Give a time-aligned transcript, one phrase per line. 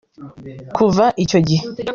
[0.75, 1.57] Kuva icyo gihe